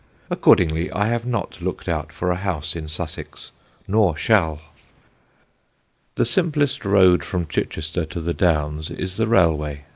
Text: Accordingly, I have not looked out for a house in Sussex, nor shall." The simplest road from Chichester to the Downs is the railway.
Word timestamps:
Accordingly, 0.31 0.91
I 0.93 1.09
have 1.09 1.27
not 1.27 1.61
looked 1.61 1.87
out 1.87 2.11
for 2.11 2.31
a 2.31 2.35
house 2.35 2.75
in 2.75 2.87
Sussex, 2.87 3.51
nor 3.87 4.17
shall." 4.17 4.59
The 6.15 6.25
simplest 6.25 6.83
road 6.83 7.23
from 7.23 7.45
Chichester 7.45 8.05
to 8.07 8.19
the 8.19 8.33
Downs 8.33 8.89
is 8.89 9.17
the 9.17 9.27
railway. 9.27 9.83